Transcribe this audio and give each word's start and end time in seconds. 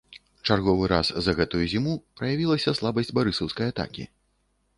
Чарговы 0.47 0.87
раз 0.93 1.11
за 1.25 1.35
гэтую 1.39 1.61
зіму 1.73 1.93
праявілася 2.21 2.75
слабасць 2.79 3.13
барысаўскай 3.19 3.73
атакі. 3.75 4.09